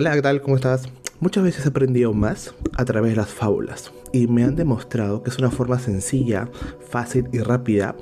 [0.00, 0.40] Hola, ¿qué tal?
[0.42, 0.88] ¿Cómo estás?
[1.18, 5.30] Muchas veces he aprendido más a través de las fábulas y me han demostrado que
[5.30, 6.48] es una forma sencilla,
[6.88, 7.96] fácil y rápida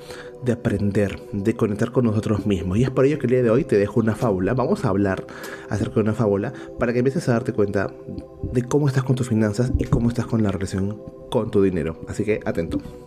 [0.45, 2.77] de aprender, de conectar con nosotros mismos.
[2.77, 4.53] Y es por ello que el día de hoy te dejo una fábula.
[4.53, 5.27] Vamos a hablar
[5.71, 7.90] acerca de una fábula para que empieces a darte cuenta
[8.53, 11.01] de cómo estás con tus finanzas y cómo estás con la relación
[11.31, 11.99] con tu dinero.
[12.08, 13.06] Así que atento.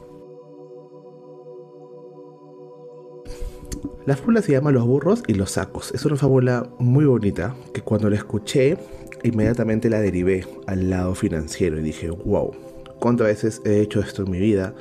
[4.05, 5.91] La fábula se llama Los burros y los sacos.
[5.93, 8.77] Es una fábula muy bonita que cuando la escuché
[9.23, 12.51] inmediatamente la derivé al lado financiero y dije, wow,
[12.99, 14.73] ¿cuántas veces he hecho esto en mi vida?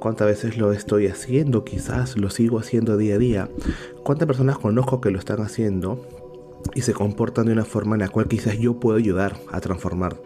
[0.00, 1.64] ¿Cuántas veces lo estoy haciendo?
[1.64, 3.48] Quizás lo sigo haciendo día a día.
[4.02, 6.04] ¿Cuántas personas conozco que lo están haciendo
[6.74, 10.16] y se comportan de una forma en la cual quizás yo puedo ayudar a transformar,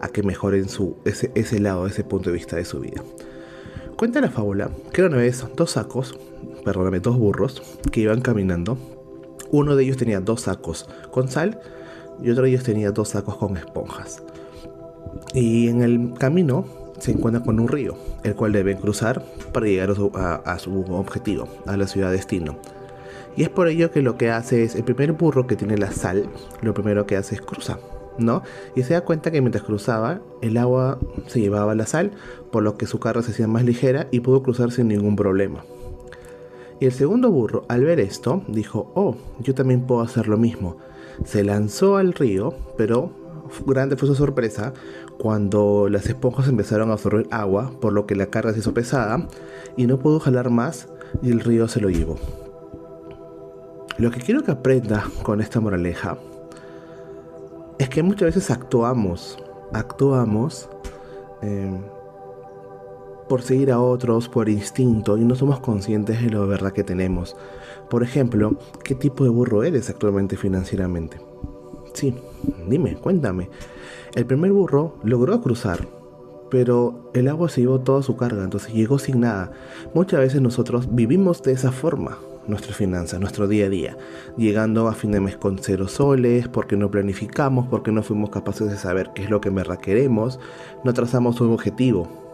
[0.00, 3.02] a que mejoren su, ese, ese lado, ese punto de vista de su vida?
[3.96, 6.18] Cuenta la fábula que una vez dos sacos,
[6.64, 8.78] perdóname, dos burros que iban caminando.
[9.50, 11.60] Uno de ellos tenía dos sacos con sal
[12.22, 14.22] y otro de ellos tenía dos sacos con esponjas.
[15.34, 16.64] Y en el camino
[16.98, 20.84] se encuentra con un río, el cual deben cruzar para llegar a su, a su
[20.92, 22.56] objetivo, a la ciudad destino.
[23.36, 25.92] Y es por ello que lo que hace es, el primer burro que tiene la
[25.92, 26.28] sal,
[26.62, 27.78] lo primero que hace es cruzar
[28.20, 28.42] ¿no?
[28.74, 32.12] Y se da cuenta que mientras cruzaba, el agua se llevaba la sal,
[32.50, 35.64] por lo que su carro se hacía más ligera y pudo cruzar sin ningún problema.
[36.80, 40.78] Y el segundo burro, al ver esto, dijo, oh, yo también puedo hacer lo mismo.
[41.24, 43.10] Se lanzó al río, pero
[43.66, 44.72] grande fue su sorpresa
[45.18, 49.28] cuando las esponjas empezaron a absorber agua, por lo que la carga se hizo pesada
[49.76, 50.88] y no pudo jalar más
[51.22, 52.16] y el río se lo llevó.
[53.98, 56.16] Lo que quiero que aprenda con esta moraleja
[57.78, 59.38] es que muchas veces actuamos,
[59.74, 60.70] actuamos
[61.42, 61.82] em,
[63.30, 67.36] por seguir a otros, por instinto, y no somos conscientes de lo verdad que tenemos.
[67.88, 71.20] Por ejemplo, ¿qué tipo de burro eres actualmente financieramente?
[71.94, 72.12] Sí,
[72.66, 73.48] dime, cuéntame.
[74.16, 75.86] El primer burro logró cruzar,
[76.50, 79.52] pero el agua se llevó toda su carga, entonces llegó sin nada.
[79.94, 82.18] Muchas veces nosotros vivimos de esa forma,
[82.48, 83.96] nuestras finanzas, nuestro día a día,
[84.36, 88.68] llegando a fin de mes con cero soles, porque no planificamos, porque no fuimos capaces
[88.68, 90.40] de saber qué es lo que me queremos,
[90.82, 92.29] no trazamos un objetivo,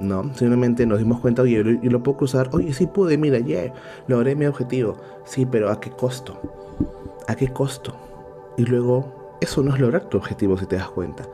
[0.00, 0.34] ¿no?
[0.34, 3.72] Simplemente nos dimos cuenta, oye, y lo puedo cruzar, oye, sí pude, mira, ya,
[4.08, 6.40] logré mi objetivo, sí, pero ¿a qué costo?
[7.28, 7.94] ¿A qué costo?
[8.56, 11.28] Y luego, eso no es lograr tu objetivo si te das cuenta,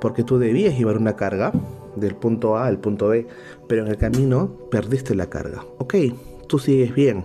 [0.00, 1.52] porque tú debías llevar una carga
[1.96, 3.26] del punto A al punto B,
[3.68, 5.94] pero en el camino perdiste la carga, ok,
[6.46, 7.24] tú sigues bien,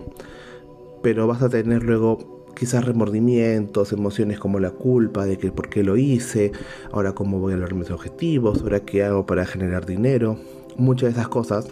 [1.02, 5.82] pero vas a tener luego quizás remordimientos, emociones como la culpa de que por qué
[5.82, 6.52] lo hice,
[6.92, 10.36] ahora cómo voy a lograr mis objetivos, ahora qué hago para generar dinero,
[10.76, 11.66] muchas de esas cosas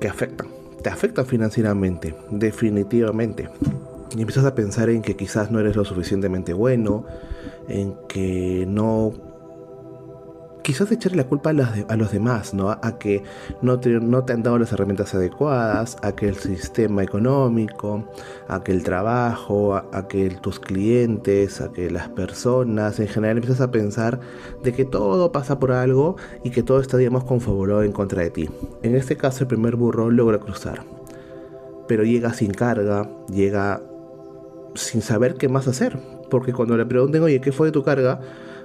[0.00, 0.48] que afectan,
[0.82, 3.48] te afectan financieramente, definitivamente.
[4.16, 7.04] Y empiezas a pensar en que quizás no eres lo suficientemente bueno,
[7.68, 9.12] en que no
[10.66, 12.70] quizás echarle la culpa a los, demás, ¿no?
[12.70, 13.22] A que
[13.62, 18.02] no te, han dado las herramientas adecuadas, a que el sistema económico,
[18.48, 23.60] a que el trabajo, a, que tus clientes, a que las personas, en general empiezas
[23.60, 24.18] a pensar
[24.64, 28.30] de que todo pasa por algo y que todo está, digamos, confabulado en contra de
[28.30, 28.50] ti.
[28.82, 30.82] En este caso, el primer burro logra cruzar,
[31.86, 33.82] pero llega sin carga, llega
[34.74, 35.96] sin saber qué más hacer,
[36.28, 38.20] porque cuando le pregunten, oye, ¿qué fue de tu carga?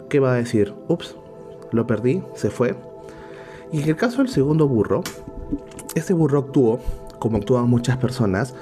[0.10, 0.74] ¿Qué va a decir?
[0.88, 1.16] Ups,
[1.72, 2.76] lo perdí, se fue.
[3.72, 5.02] Y en el caso del segundo burro,
[5.96, 6.80] ese burro actuó
[7.20, 8.56] como actúan muchas personas,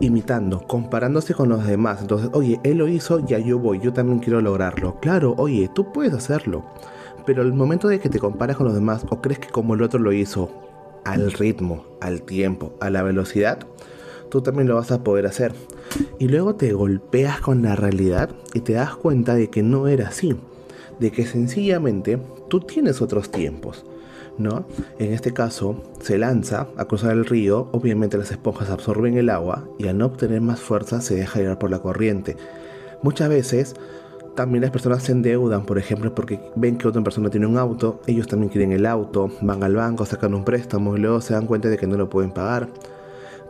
[0.00, 2.00] imitando, comparándose con los demás.
[2.00, 4.98] Entonces, oye, él lo hizo, ya yo voy, yo también quiero lograrlo.
[5.00, 6.64] Claro, oye, tú puedes hacerlo.
[7.24, 9.82] Pero el momento de que te comparas con los demás o crees que como el
[9.82, 10.50] otro lo hizo,
[11.04, 13.60] al ritmo, al tiempo, a la velocidad,
[14.28, 15.52] tú también lo vas a poder hacer.
[16.18, 20.08] Y luego te golpeas con la realidad y te das cuenta de que no era
[20.08, 20.36] así
[20.98, 22.18] de que sencillamente
[22.48, 23.84] tú tienes otros tiempos.
[24.38, 24.66] ¿No?
[24.98, 29.66] En este caso, se lanza a cruzar el río, obviamente las esponjas absorben el agua
[29.78, 32.36] y al no obtener más fuerza se deja llevar por la corriente.
[33.02, 33.74] Muchas veces
[34.34, 38.00] también las personas se endeudan, por ejemplo, porque ven que otra persona tiene un auto,
[38.06, 41.46] ellos también quieren el auto, van al banco, sacan un préstamo y luego se dan
[41.46, 42.68] cuenta de que no lo pueden pagar,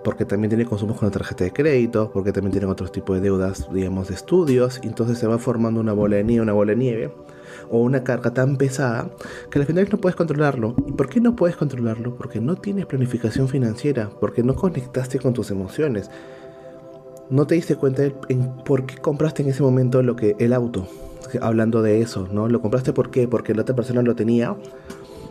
[0.05, 3.23] porque también tienen consumos con la tarjeta de crédito, porque también tienen otros tipos de
[3.23, 6.77] deudas, digamos, de estudios, entonces se va formando una bola de nieve, una bola de
[6.77, 7.13] nieve
[7.71, 9.11] o una carga tan pesada
[9.51, 10.75] que al final no puedes controlarlo.
[10.87, 12.17] ¿Y por qué no puedes controlarlo?
[12.17, 16.11] Porque no tienes planificación financiera, porque no conectaste con tus emociones.
[17.29, 20.87] No te diste cuenta en por qué compraste en ese momento lo que el auto.
[21.41, 22.49] Hablando de eso, ¿no?
[22.49, 23.27] Lo compraste por qué?
[23.27, 24.57] Porque la otra persona lo tenía.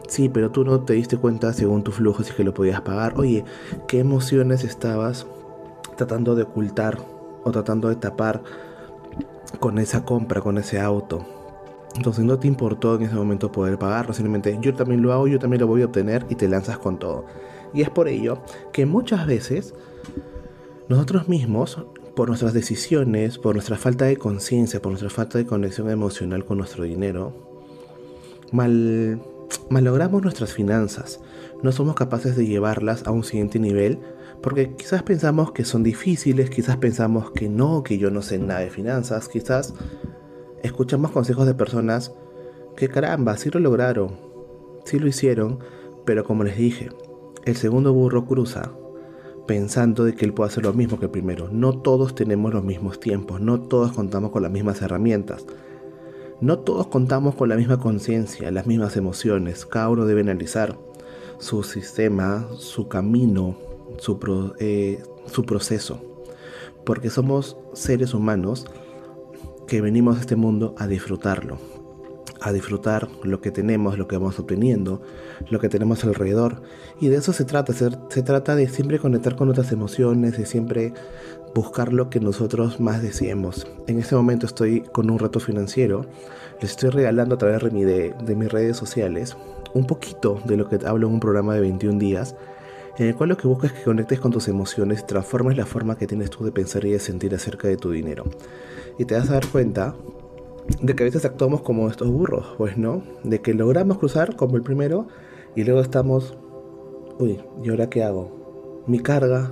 [0.07, 3.13] Sí, pero tú no te diste cuenta según tu flujo si que lo podías pagar.
[3.17, 3.43] Oye,
[3.87, 5.25] ¿qué emociones estabas
[5.95, 6.97] tratando de ocultar
[7.43, 8.41] o tratando de tapar
[9.59, 11.25] con esa compra, con ese auto.
[11.95, 15.39] Entonces no te importó en ese momento poder pagarlo, simplemente yo también lo hago, yo
[15.39, 17.25] también lo voy a obtener y te lanzas con todo.
[17.73, 18.39] Y es por ello
[18.73, 19.73] que muchas veces
[20.89, 25.89] nosotros mismos, por nuestras decisiones, por nuestra falta de conciencia, por nuestra falta de conexión
[25.89, 27.33] emocional con nuestro dinero,
[28.51, 29.21] mal,
[29.69, 31.21] malogramos nuestras finanzas.
[31.63, 33.99] No somos capaces de llevarlas a un siguiente nivel
[34.41, 38.59] porque quizás pensamos que son difíciles, quizás pensamos que no, que yo no sé nada
[38.59, 39.73] de finanzas, quizás
[40.65, 42.13] escuchamos consejos de personas
[42.75, 44.11] que caramba, sí lo lograron,
[44.83, 45.59] sí lo hicieron,
[46.05, 46.89] pero como les dije,
[47.45, 48.71] el segundo burro cruza
[49.47, 51.49] pensando de que él puede hacer lo mismo que el primero.
[51.51, 55.45] No todos tenemos los mismos tiempos, no todos contamos con las mismas herramientas.
[56.41, 59.65] No todos contamos con la misma conciencia, las mismas emociones.
[59.65, 60.77] Cada uno debe analizar
[61.37, 63.55] su sistema, su camino,
[63.99, 66.01] su, eh, su proceso.
[66.83, 68.67] Porque somos seres humanos
[69.67, 71.57] que venimos a este mundo a disfrutarlo,
[72.41, 75.01] a disfrutar lo que tenemos, lo que vamos obteniendo,
[75.49, 76.61] lo que tenemos alrededor.
[76.99, 80.93] Y de eso se trata, se, trata de siempre conectar con otras emociones, de siempre
[81.53, 83.67] buscar lo que nosotros más deseemos.
[83.87, 86.05] En este momento estoy con un reto financiero,
[86.61, 89.35] les estoy regalando a través de, de mis redes sociales
[89.73, 92.35] un poquito de lo que hablo en un programa de 21 días,
[92.97, 95.97] en el cual lo que busco es que conectes con tus emociones transformes la forma
[95.97, 98.23] que tienes tú de pensar y de sentir acerca de tu dinero.
[98.97, 99.95] Y te vas a dar cuenta
[100.81, 104.55] de que a veces actuamos como estos burros, pues no, de que logramos cruzar como
[104.55, 105.07] el primero
[105.55, 106.37] y luego estamos,
[107.19, 108.83] uy, ¿y ahora qué hago?
[108.87, 109.51] Mi carga,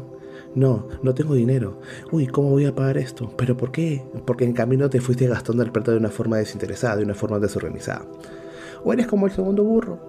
[0.55, 1.79] no, no tengo dinero.
[2.11, 3.31] Uy, ¿cómo voy a pagar esto?
[3.37, 4.03] ¿Pero por qué?
[4.25, 7.39] Porque en camino te fuiste gastando el plato de una forma desinteresada, de una forma
[7.39, 8.05] desorganizada.
[8.83, 9.99] O eres como el segundo burro,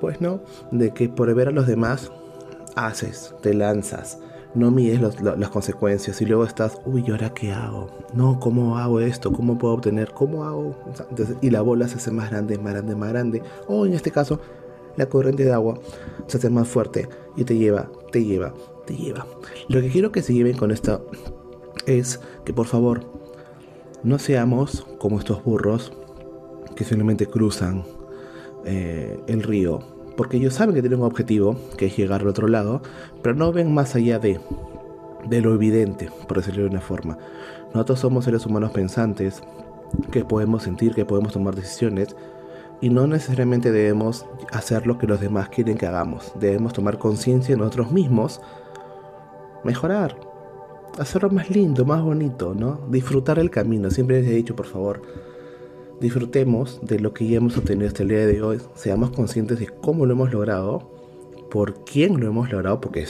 [0.00, 0.40] pues no,
[0.70, 2.10] de que por ver a los demás
[2.86, 4.18] haces, te lanzas,
[4.54, 7.88] no mides las consecuencias y luego estás, uy, ¿y ahora qué hago?
[8.14, 9.32] No, ¿cómo hago esto?
[9.32, 10.12] ¿Cómo puedo obtener?
[10.12, 10.74] ¿Cómo hago?
[11.40, 13.42] y la bola se hace más grande, más grande, más grande.
[13.68, 14.40] O en este caso,
[14.96, 15.78] la corriente de agua
[16.26, 18.52] se hace más fuerte y te lleva, te lleva,
[18.86, 19.26] te lleva.
[19.68, 21.06] Lo que quiero que se lleven con esto
[21.86, 23.04] es que por favor
[24.02, 25.92] no seamos como estos burros
[26.74, 27.84] que simplemente cruzan
[28.64, 29.80] eh, el río
[30.16, 32.82] porque ellos saben que tienen un objetivo, que es llegar al otro lado,
[33.22, 34.40] pero no ven más allá de,
[35.28, 37.18] de lo evidente, por decirlo de una forma.
[37.72, 39.42] Nosotros somos seres humanos pensantes,
[40.10, 42.16] que podemos sentir, que podemos tomar decisiones,
[42.80, 46.32] y no necesariamente debemos hacer lo que los demás quieren que hagamos.
[46.40, 48.40] Debemos tomar conciencia de nosotros mismos,
[49.64, 50.16] mejorar,
[50.98, 52.80] hacerlo más lindo, más bonito, ¿no?
[52.88, 53.90] Disfrutar el camino.
[53.90, 55.02] Siempre les he dicho, por favor,
[56.00, 59.68] disfrutemos de lo que ya hemos obtenido hasta el día de hoy, seamos conscientes de
[59.68, 60.90] cómo lo hemos logrado,
[61.50, 63.06] por quién lo hemos logrado, porque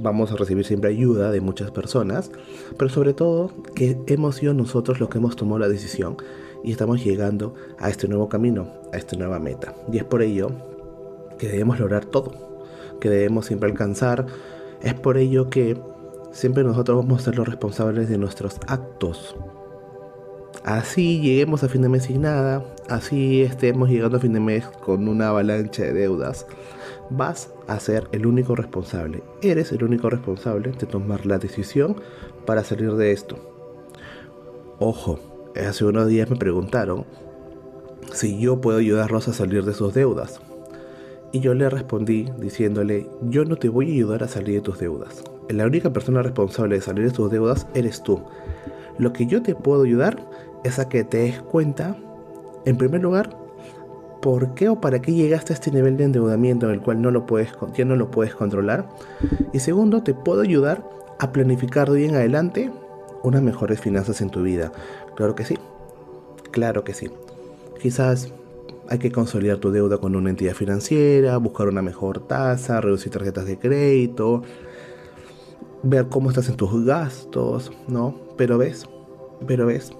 [0.00, 2.30] vamos a recibir siempre ayuda de muchas personas,
[2.76, 6.16] pero sobre todo que hemos sido nosotros los que hemos tomado la decisión
[6.64, 9.74] y estamos llegando a este nuevo camino, a esta nueva meta.
[9.92, 10.50] Y es por ello
[11.38, 12.32] que debemos lograr todo,
[13.00, 14.26] que debemos siempre alcanzar.
[14.80, 15.76] Es por ello que
[16.32, 19.36] siempre nosotros vamos a ser los responsables de nuestros actos,
[20.64, 24.64] Así lleguemos a fin de mes sin nada, así estemos llegando a fin de mes
[24.84, 26.46] con una avalancha de deudas,
[27.10, 29.24] vas a ser el único responsable.
[29.42, 31.96] Eres el único responsable de tomar la decisión
[32.46, 33.36] para salir de esto.
[34.78, 35.18] Ojo,
[35.56, 37.06] hace unos días me preguntaron
[38.12, 40.40] si yo puedo ayudarlos a salir de sus deudas.
[41.32, 44.78] Y yo le respondí diciéndole, yo no te voy a ayudar a salir de tus
[44.78, 45.24] deudas.
[45.48, 48.22] La única persona responsable de salir de tus deudas eres tú.
[48.98, 50.18] Lo que yo te puedo ayudar
[50.64, 51.96] es a que te des cuenta,
[52.64, 53.36] en primer lugar,
[54.20, 57.10] por qué o para qué llegaste a este nivel de endeudamiento en el cual no
[57.10, 58.88] lo puedes, ya no lo puedes controlar.
[59.52, 60.88] Y segundo, te puedo ayudar
[61.18, 62.70] a planificar de en adelante
[63.22, 64.72] unas mejores finanzas en tu vida.
[65.16, 65.58] Claro que sí,
[66.52, 67.10] claro que sí.
[67.80, 68.32] Quizás
[68.88, 73.46] hay que consolidar tu deuda con una entidad financiera, buscar una mejor tasa, reducir tarjetas
[73.46, 74.42] de crédito,
[75.82, 78.14] ver cómo estás en tus gastos, ¿no?
[78.36, 78.86] Pero ves,
[79.46, 79.92] pero ves,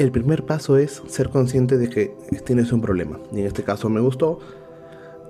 [0.00, 2.16] el primer paso es ser consciente de que
[2.46, 3.18] tienes un problema.
[3.32, 4.38] Y en este caso me gustó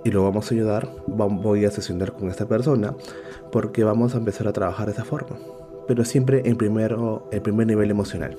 [0.04, 0.88] y lo vamos a ayudar.
[1.08, 2.94] Voy a sesionar con esta persona
[3.50, 5.36] porque vamos a empezar a trabajar de esa forma.
[5.88, 8.38] Pero siempre en primero, el primer nivel emocional.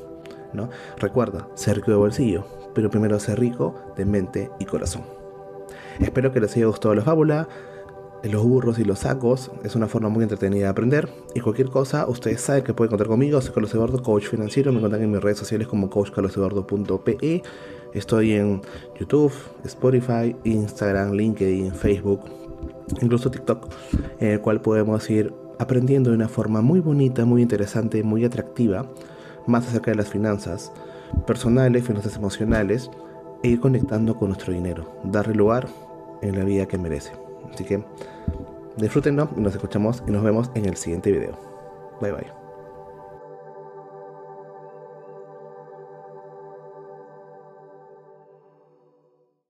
[0.53, 0.69] ¿no?
[0.99, 5.03] Recuerda, ser rico de bolsillo, pero primero ser rico de mente y corazón.
[5.99, 7.49] Espero que les haya gustado la fábula
[8.23, 9.51] los burros y los sacos.
[9.63, 11.09] Es una forma muy entretenida de aprender.
[11.33, 13.41] Y cualquier cosa, ustedes saben que pueden contar conmigo.
[13.41, 14.71] Soy Carlos Eduardo, coach financiero.
[14.71, 17.43] Me encuentran en mis redes sociales como coachcarloseduardo.pe.
[17.93, 18.61] Estoy en
[18.99, 19.33] YouTube,
[19.65, 22.21] Spotify, Instagram, LinkedIn, Facebook,
[23.01, 23.67] incluso TikTok,
[24.19, 28.85] en el cual podemos ir aprendiendo de una forma muy bonita, muy interesante, muy atractiva,
[29.45, 30.71] más acerca de las finanzas,
[31.27, 32.89] personales, finanzas emocionales
[33.43, 35.67] e ir conectando con nuestro dinero, darle lugar
[36.21, 37.11] en la vida que merece.
[37.53, 37.83] Así que
[38.77, 41.37] disfrútenlo y nos escuchamos y nos vemos en el siguiente video.
[42.01, 42.40] Bye bye.